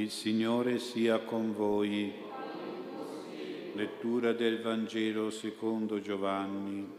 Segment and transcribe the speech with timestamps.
[0.00, 2.10] Il Signore sia con voi.
[3.74, 6.90] Lettura del Vangelo secondo Giovanni.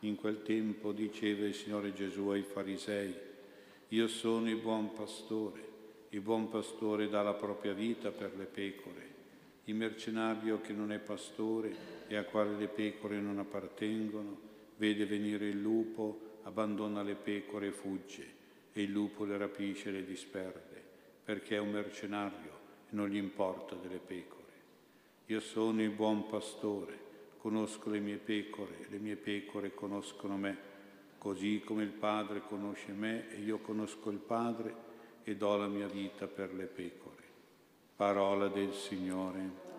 [0.00, 3.14] In quel tempo diceva il Signore Gesù ai farisei,
[3.90, 5.68] io sono il buon pastore,
[6.08, 9.08] il buon pastore dà la propria vita per le pecore.
[9.66, 11.72] Il mercenario che non è pastore
[12.08, 14.36] e a quale le pecore non appartengono,
[14.78, 18.40] vede venire il lupo, abbandona le pecore e fugge
[18.72, 20.82] e il lupo le rapisce e le disperde,
[21.24, 24.40] perché è un mercenario e non gli importa delle pecore.
[25.26, 26.98] Io sono il buon pastore,
[27.38, 30.56] conosco le mie pecore le mie pecore conoscono me,
[31.18, 34.74] così come il Padre conosce me e io conosco il Padre
[35.24, 37.22] e do la mia vita per le pecore.
[37.96, 39.71] Parola del Signore.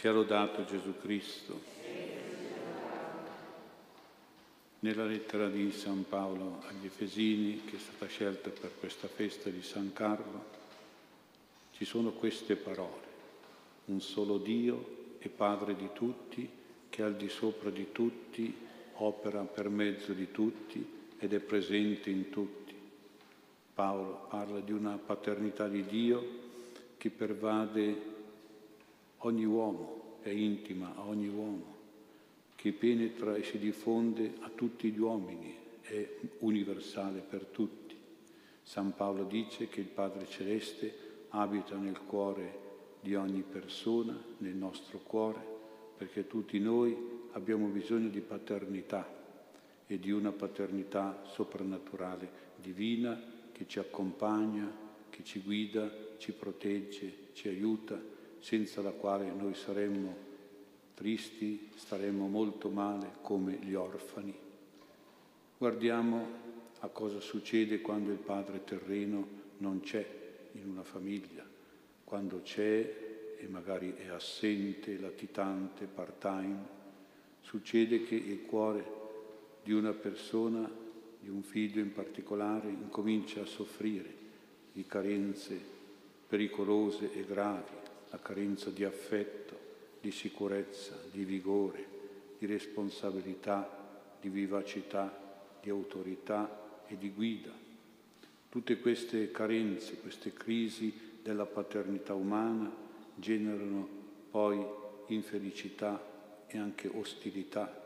[0.00, 1.60] Sia lodato Gesù Cristo.
[4.78, 9.60] Nella lettera di San Paolo agli Efesini, che è stata scelta per questa festa di
[9.60, 10.42] San Carlo,
[11.72, 13.08] ci sono queste parole.
[13.84, 16.48] Un solo Dio e Padre di tutti,
[16.88, 18.56] che al di sopra di tutti
[18.94, 22.74] opera per mezzo di tutti ed è presente in tutti.
[23.74, 26.26] Paolo parla di una paternità di Dio
[26.96, 28.19] che pervade
[29.20, 31.78] ogni uomo, è intima a ogni uomo,
[32.54, 36.08] che penetra e si diffonde a tutti gli uomini, è
[36.40, 37.96] universale per tutti.
[38.62, 42.68] San Paolo dice che il Padre Celeste abita nel cuore
[43.00, 45.42] di ogni persona, nel nostro cuore,
[45.96, 46.96] perché tutti noi
[47.32, 49.18] abbiamo bisogno di paternità
[49.86, 53.20] e di una paternità soprannaturale, divina,
[53.52, 54.70] che ci accompagna,
[55.10, 60.28] che ci guida, ci protegge, ci aiuta senza la quale noi saremmo
[60.94, 64.34] tristi, staremmo molto male come gli orfani.
[65.56, 66.26] Guardiamo
[66.80, 70.06] a cosa succede quando il padre terreno non c'è
[70.52, 71.46] in una famiglia,
[72.04, 73.08] quando c'è
[73.38, 76.78] e magari è assente, latitante, part-time.
[77.40, 78.98] Succede che il cuore
[79.62, 80.70] di una persona,
[81.18, 84.14] di un figlio in particolare, incomincia a soffrire
[84.72, 85.58] di carenze
[86.26, 89.58] pericolose e gravi la carenza di affetto,
[90.00, 91.86] di sicurezza, di vigore,
[92.38, 93.78] di responsabilità,
[94.20, 95.16] di vivacità,
[95.62, 97.52] di autorità e di guida.
[98.48, 102.70] Tutte queste carenze, queste crisi della paternità umana
[103.14, 103.88] generano
[104.30, 104.64] poi
[105.08, 106.02] infelicità
[106.46, 107.78] e anche ostilità.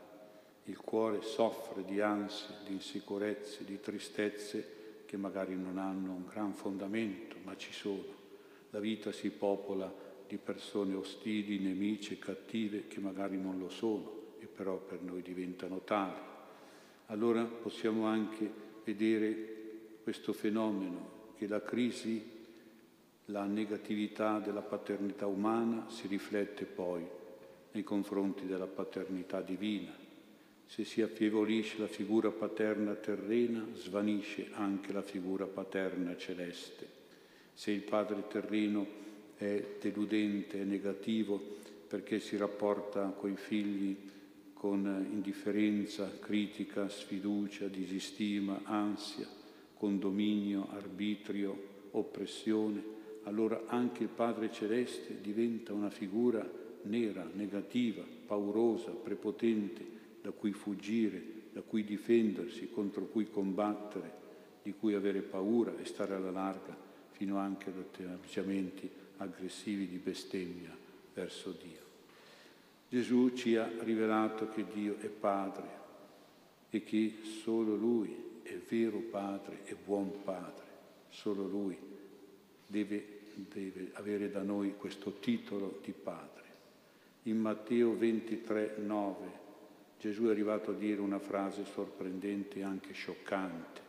[0.63, 6.53] Il cuore soffre di ansie, di insicurezze, di tristezze che magari non hanno un gran
[6.53, 8.23] fondamento, ma ci sono.
[8.71, 14.45] La vita si popola di persone ostili, nemiche, cattive, che magari non lo sono e
[14.45, 16.19] però per noi diventano tali.
[17.07, 18.49] Allora possiamo anche
[18.83, 19.53] vedere
[20.03, 22.23] questo fenomeno che la crisi,
[23.25, 27.03] la negatività della paternità umana si riflette poi
[27.71, 29.93] nei confronti della paternità divina.
[30.65, 36.87] Se si affievolisce la figura paterna terrena, svanisce anche la figura paterna celeste.
[37.53, 39.03] Se il padre terreno
[39.37, 41.41] è deludente, è negativo,
[41.87, 43.95] perché si rapporta con i figli
[44.53, 49.27] con indifferenza, critica, sfiducia, disistima, ansia,
[49.75, 52.83] condominio, arbitrio, oppressione,
[53.23, 56.49] allora anche il Padre Celeste diventa una figura
[56.83, 59.85] nera, negativa, paurosa, prepotente,
[60.21, 61.21] da cui fuggire,
[61.51, 64.23] da cui difendersi, contro cui combattere,
[64.63, 66.75] di cui avere paura e stare alla larga,
[67.11, 70.75] fino anche ad atteggiamenti aggressivi di bestemmia
[71.13, 71.83] verso Dio.
[72.89, 75.83] Gesù ci ha rivelato che Dio è Padre
[76.69, 80.65] e che solo Lui è vero Padre e buon Padre,
[81.09, 81.77] solo Lui
[82.67, 86.43] deve, deve avere da noi questo titolo di Padre.
[87.23, 89.43] In Matteo 23, 9
[90.05, 93.81] Gesù è arrivato a dire una frase sorprendente e anche scioccante,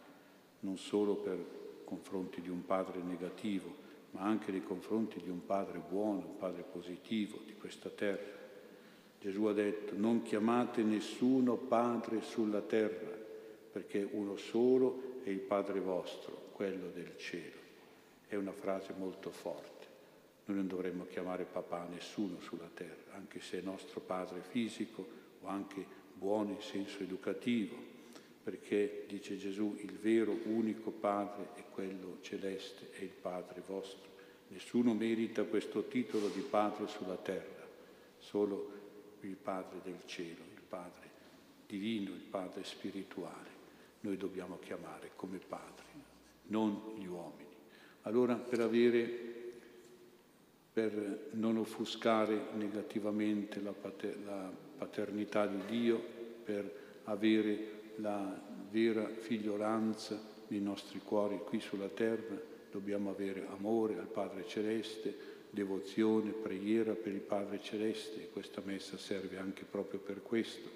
[0.60, 1.36] non solo per
[1.84, 3.84] confronti di un padre negativo,
[4.16, 8.44] ma anche nei confronti di un padre buono, un padre positivo di questa terra.
[9.20, 13.14] Gesù ha detto, non chiamate nessuno padre sulla terra,
[13.72, 17.64] perché uno solo è il Padre vostro, quello del cielo.
[18.26, 19.86] È una frase molto forte.
[20.46, 25.06] Noi non dovremmo chiamare papà nessuno sulla terra, anche se è nostro padre fisico
[25.40, 25.84] o anche
[26.14, 27.76] buono in senso educativo,
[28.46, 34.08] perché, dice Gesù, il vero unico Padre è quello celeste, è il Padre vostro.
[34.50, 37.66] Nessuno merita questo titolo di Padre sulla terra,
[38.19, 38.70] solo
[39.22, 41.10] il Padre del cielo, il Padre
[41.66, 43.48] divino, il Padre spirituale.
[44.02, 45.84] Noi dobbiamo chiamare come Padre,
[46.44, 47.50] non gli uomini.
[48.02, 49.34] Allora, per avere
[50.72, 56.00] per non offuscare negativamente la, pater- la paternità di Dio,
[56.44, 58.40] per avere la
[58.70, 62.40] vera figliolanza nei nostri cuori qui sulla terra,
[62.70, 68.98] dobbiamo avere amore al Padre Celeste, devozione, preghiera per il Padre Celeste e questa messa
[68.98, 70.69] serve anche proprio per questo,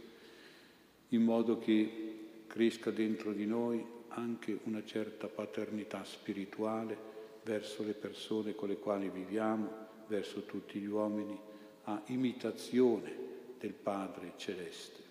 [1.08, 6.96] in modo che cresca dentro di noi anche una certa paternità spirituale
[7.44, 11.38] verso le persone con le quali viviamo, verso tutti gli uomini,
[11.84, 13.28] a imitazione
[13.58, 15.09] del Padre Celeste.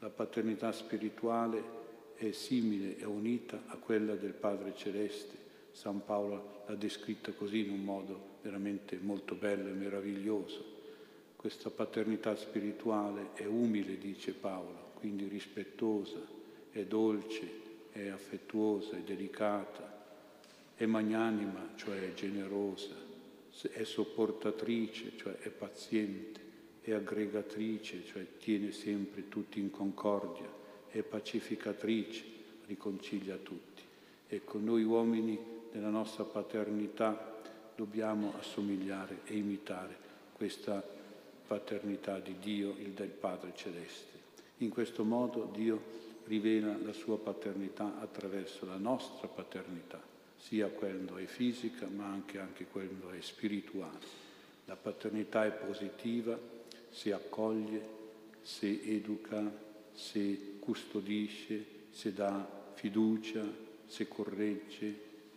[0.00, 1.62] La paternità spirituale
[2.16, 5.44] è simile, è unita a quella del Padre Celeste.
[5.72, 10.74] San Paolo l'ha descritta così in un modo veramente molto bello e meraviglioso.
[11.36, 16.18] Questa paternità spirituale è umile, dice Paolo, quindi rispettosa,
[16.70, 17.48] è dolce,
[17.92, 20.04] è affettuosa, è delicata,
[20.74, 22.94] è magnanima, cioè è generosa,
[23.70, 26.40] è sopportatrice, cioè è paziente,
[26.90, 30.48] è aggregatrice, cioè tiene sempre tutti in concordia,
[30.88, 32.22] è pacificatrice,
[32.66, 33.82] riconcilia tutti.
[34.28, 35.36] Ecco, noi uomini
[35.72, 37.34] nella nostra paternità
[37.74, 39.96] dobbiamo assomigliare e imitare
[40.32, 40.80] questa
[41.46, 44.14] paternità di Dio, il del Padre Celeste.
[44.58, 45.82] In questo modo Dio
[46.26, 50.00] rivela la sua paternità attraverso la nostra paternità,
[50.36, 53.98] sia quando è fisica ma anche, anche quando è spirituale.
[54.66, 56.54] La paternità è positiva,
[56.96, 57.86] se accoglie,
[58.40, 59.52] se educa,
[59.92, 63.44] se custodisce, se dà fiducia,
[63.84, 64.94] se corregge,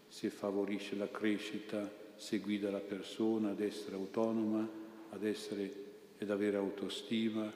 [0.08, 4.66] se favorisce la crescita, se guida la persona ad essere autonoma,
[5.10, 7.52] ad essere ed avere autostima,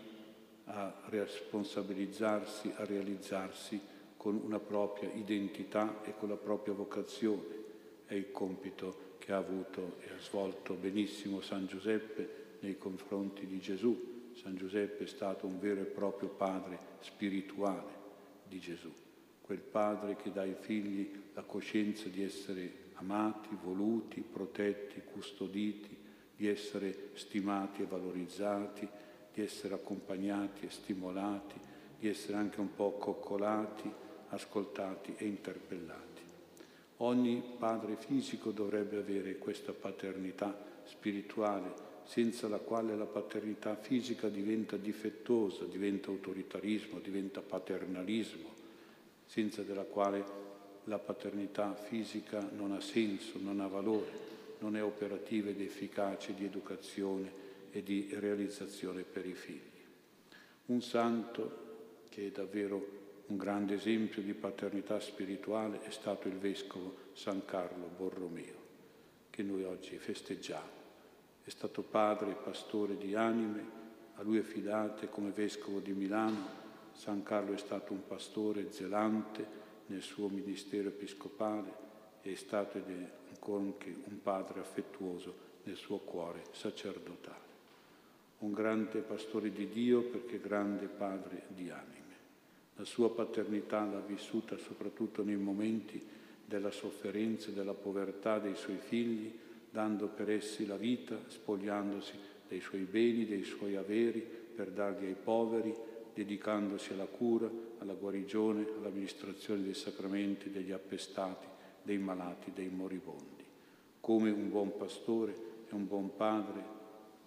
[0.66, 3.80] a responsabilizzarsi, a realizzarsi
[4.18, 7.62] con una propria identità e con la propria vocazione.
[8.06, 13.60] È il compito che ha avuto e ha svolto benissimo San Giuseppe nei confronti di
[13.60, 14.32] Gesù.
[14.34, 18.02] San Giuseppe è stato un vero e proprio padre spirituale
[18.48, 18.92] di Gesù,
[19.42, 25.96] quel padre che dà ai figli la coscienza di essere amati, voluti, protetti, custoditi,
[26.36, 28.88] di essere stimati e valorizzati,
[29.34, 31.60] di essere accompagnati e stimolati,
[32.00, 33.92] di essere anche un po' coccolati,
[34.30, 36.22] ascoltati e interpellati.
[36.98, 44.78] Ogni padre fisico dovrebbe avere questa paternità spirituale senza la quale la paternità fisica diventa
[44.78, 48.52] difettosa, diventa autoritarismo, diventa paternalismo,
[49.26, 50.42] senza della quale
[50.86, 56.46] la paternità fisica non ha senso, non ha valore, non è operativa ed efficace di
[56.46, 57.42] educazione
[57.72, 59.60] e di realizzazione per i figli.
[60.68, 61.62] Un santo
[62.10, 67.90] che è davvero un grande esempio di paternità spirituale è stato il vescovo San Carlo
[67.98, 68.62] Borromeo,
[69.30, 70.83] che noi oggi festeggiamo.
[71.46, 73.82] È stato padre e pastore di anime,
[74.16, 76.62] a lui affidate come vescovo di Milano.
[76.94, 79.46] San Carlo è stato un pastore zelante
[79.88, 81.74] nel suo ministero episcopale
[82.22, 87.52] e è stato ed è ancora anche un padre affettuoso nel suo cuore sacerdotale.
[88.40, 92.02] Un grande pastore di Dio perché grande padre di anime.
[92.76, 96.02] La sua paternità l'ha vissuta soprattutto nei momenti
[96.46, 99.40] della sofferenza e della povertà dei suoi figli,
[99.74, 102.14] dando per essi la vita, spogliandosi
[102.48, 105.76] dei suoi beni, dei suoi averi, per darli ai poveri,
[106.14, 107.50] dedicandosi alla cura,
[107.80, 111.48] alla guarigione, all'amministrazione dei sacramenti, degli appestati,
[111.82, 113.44] dei malati, dei moribondi.
[114.00, 115.36] Come un buon pastore
[115.68, 116.64] e un buon padre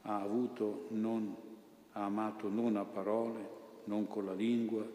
[0.02, 1.34] ha avuto non,
[1.92, 3.50] ha amato non a parole,
[3.86, 4.86] non con la lingua,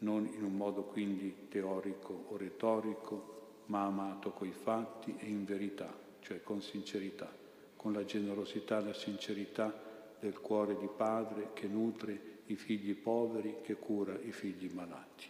[0.00, 3.34] non in un modo quindi teorico o retorico,
[3.66, 7.32] ma amato coi fatti e in verità cioè con sincerità,
[7.76, 9.72] con la generosità e la sincerità
[10.18, 15.26] del cuore di padre che nutre i figli poveri, che cura i figli malati.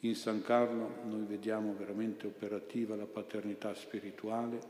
[0.00, 4.60] In San Carlo noi vediamo veramente operativa la paternità spirituale,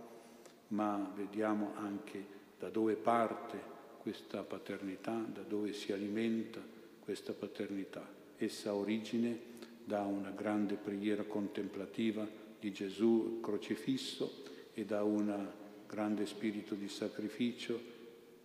[0.69, 2.25] ma vediamo anche
[2.59, 3.61] da dove parte
[3.99, 6.61] questa paternità, da dove si alimenta
[7.01, 8.09] questa paternità.
[8.39, 9.39] Essa ha origine
[9.85, 12.27] da una grande preghiera contemplativa
[12.59, 14.49] di Gesù crocifisso
[14.81, 15.47] e da un
[15.87, 17.79] grande spirito di sacrificio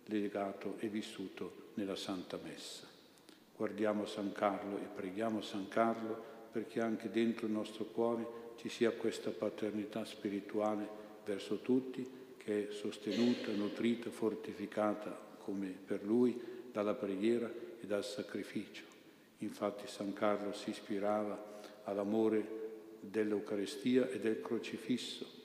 [0.04, 2.86] legato e vissuto nella Santa Messa.
[3.56, 8.90] Guardiamo San Carlo e preghiamo San Carlo perché anche dentro il nostro cuore ci sia
[8.90, 10.86] questa paternità spirituale
[11.24, 16.38] verso tutti che è sostenuta, nutrita, fortificata come per lui
[16.70, 17.50] dalla preghiera
[17.80, 18.84] e dal sacrificio.
[19.38, 25.35] Infatti San Carlo si ispirava all'amore dell'Eucarestia e del crocifisso.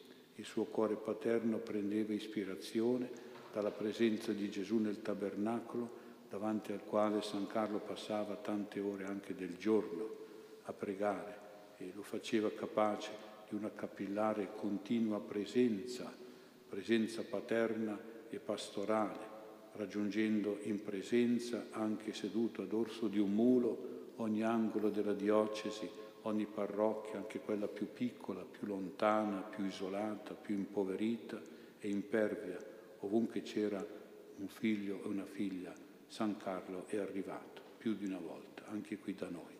[0.41, 3.11] Il suo cuore paterno prendeva ispirazione
[3.53, 5.87] dalla presenza di Gesù nel tabernacolo,
[6.27, 10.09] davanti al quale San Carlo passava tante ore anche del giorno
[10.63, 11.37] a pregare
[11.77, 13.11] e lo faceva capace
[13.49, 16.11] di una capillare continua presenza,
[16.67, 19.19] presenza paterna e pastorale,
[19.73, 25.87] raggiungendo in presenza, anche seduto ad orso di un mulo, ogni angolo della diocesi,
[26.23, 31.41] ogni parrocchia, anche quella più piccola, più lontana, più isolata, più impoverita
[31.79, 32.57] e impervia,
[32.99, 33.83] ovunque c'era
[34.37, 35.73] un figlio e una figlia,
[36.07, 39.59] San Carlo è arrivato più di una volta, anche qui da noi.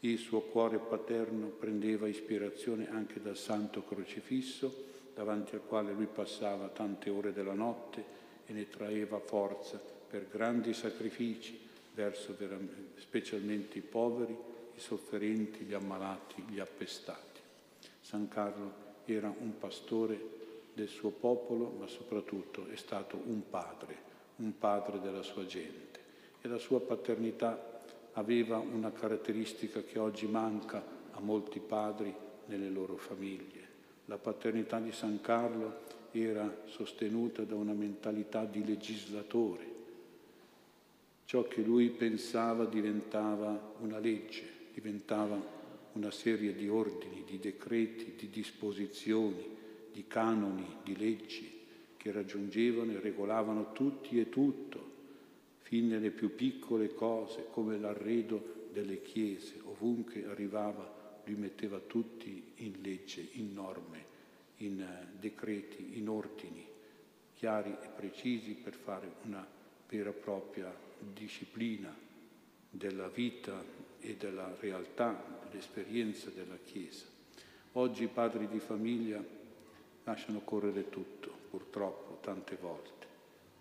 [0.00, 6.68] Il suo cuore paterno prendeva ispirazione anche dal Santo Crocifisso, davanti al quale lui passava
[6.68, 8.04] tante ore della notte
[8.46, 11.58] e ne traeva forza per grandi sacrifici
[11.94, 12.36] verso
[12.96, 14.36] specialmente i poveri,
[14.76, 17.40] i sofferenti, gli ammalati, gli appestati.
[18.00, 20.32] San Carlo era un pastore
[20.74, 23.96] del suo popolo, ma soprattutto è stato un padre,
[24.36, 26.00] un padre della sua gente.
[26.40, 32.14] E la sua paternità aveva una caratteristica che oggi manca a molti padri
[32.46, 33.62] nelle loro famiglie.
[34.06, 39.72] La paternità di San Carlo era sostenuta da una mentalità di legislatore.
[41.24, 45.40] Ciò che lui pensava diventava una legge, diventava
[45.92, 49.46] una serie di ordini, di decreti, di disposizioni,
[49.92, 51.62] di canoni, di leggi
[51.96, 54.92] che raggiungevano e regolavano tutti e tutto
[55.60, 62.74] fin nelle più piccole cose, come l'arredo delle chiese, ovunque arrivava, lui metteva tutti in
[62.82, 64.04] legge, in norme,
[64.58, 66.72] in eh, decreti, in ordini
[67.34, 69.46] chiari e precisi per fare una
[69.88, 71.94] vera e propria disciplina
[72.70, 73.62] della vita
[74.04, 77.06] e della realtà, dell'esperienza della Chiesa.
[77.72, 79.22] Oggi i padri di famiglia
[80.04, 83.06] lasciano correre tutto, purtroppo, tante volte.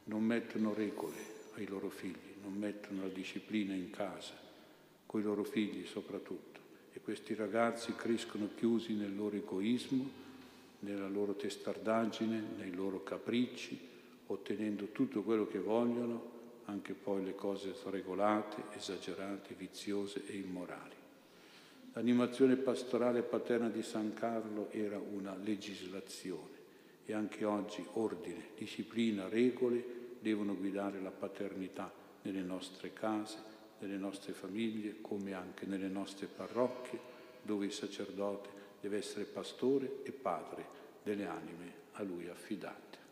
[0.06, 1.16] Non mettono regole,
[1.56, 4.34] ai loro figli, non mettono la disciplina in casa,
[5.06, 6.60] con i loro figli soprattutto.
[6.92, 10.22] E questi ragazzi crescono chiusi nel loro egoismo,
[10.80, 13.80] nella loro testardaggine, nei loro capricci,
[14.28, 16.32] ottenendo tutto quello che vogliono,
[16.66, 20.96] anche poi le cose sregolate, esagerate, viziose e immorali.
[21.94, 26.62] L'animazione pastorale paterna di San Carlo era una legislazione
[27.06, 31.92] e anche oggi ordine, disciplina, regole devono guidare la paternità
[32.24, 33.38] nelle nostre case,
[33.80, 37.00] nelle nostre famiglie, come anche nelle nostre parrocchie,
[37.42, 40.66] dove il sacerdote deve essere pastore e padre
[41.04, 43.03] delle anime a lui affidate.